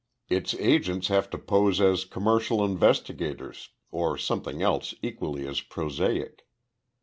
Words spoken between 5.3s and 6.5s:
as prosaic.